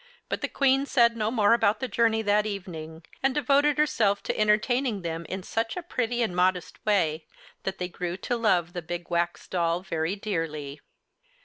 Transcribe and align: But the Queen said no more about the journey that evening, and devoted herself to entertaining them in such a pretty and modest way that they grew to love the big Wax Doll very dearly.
But 0.29 0.41
the 0.41 0.47
Queen 0.47 0.87
said 0.87 1.15
no 1.15 1.29
more 1.29 1.53
about 1.53 1.79
the 1.79 1.87
journey 1.87 2.23
that 2.23 2.47
evening, 2.47 3.05
and 3.21 3.35
devoted 3.35 3.77
herself 3.77 4.23
to 4.23 4.35
entertaining 4.35 5.03
them 5.03 5.27
in 5.29 5.43
such 5.43 5.77
a 5.77 5.83
pretty 5.83 6.23
and 6.23 6.35
modest 6.35 6.83
way 6.87 7.27
that 7.65 7.77
they 7.77 7.87
grew 7.87 8.17
to 8.17 8.35
love 8.35 8.73
the 8.73 8.81
big 8.81 9.11
Wax 9.11 9.47
Doll 9.47 9.81
very 9.83 10.15
dearly. 10.15 10.81